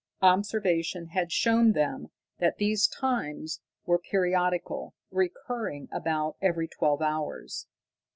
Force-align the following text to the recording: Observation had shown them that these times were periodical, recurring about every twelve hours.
Observation 0.23 1.09
had 1.09 1.31
shown 1.31 1.73
them 1.73 2.07
that 2.39 2.57
these 2.57 2.87
times 2.87 3.61
were 3.85 3.99
periodical, 3.99 4.95
recurring 5.11 5.87
about 5.91 6.37
every 6.41 6.67
twelve 6.67 7.03
hours. 7.03 7.67